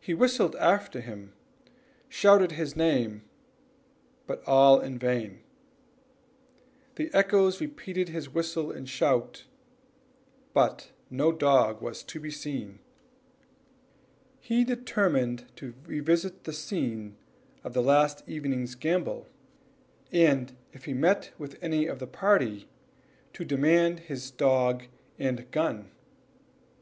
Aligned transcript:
He 0.00 0.14
whistled 0.14 0.56
after 0.56 1.02
him, 1.02 1.18
and 1.18 1.32
shouted 2.10 2.52
his 2.52 2.74
name, 2.74 3.22
but 4.26 4.42
all 4.46 4.80
in 4.80 4.98
vain; 4.98 5.40
the 6.94 7.10
echoes 7.12 7.60
repeated 7.60 8.08
his 8.08 8.30
whistle 8.30 8.70
and 8.72 8.88
shout, 8.88 9.44
but 10.54 10.90
no 11.10 11.32
dog 11.32 11.82
was 11.82 12.02
to 12.04 12.18
be 12.18 12.30
seen. 12.30 12.78
He 14.40 14.64
determined 14.64 15.44
to 15.56 15.74
revisit 15.84 16.44
the 16.44 16.54
scene 16.54 17.18
of 17.62 17.74
the 17.74 17.82
last 17.82 18.26
evening's 18.26 18.74
gambol, 18.74 19.26
and 20.10 20.56
if 20.72 20.86
he 20.86 20.94
met 20.94 21.32
with 21.36 21.58
any 21.60 21.84
of 21.84 21.98
the 21.98 22.06
party, 22.06 22.70
to 23.34 23.44
demand 23.44 24.00
his 24.00 24.30
dog 24.30 24.84
and 25.18 25.50
gun. 25.50 25.90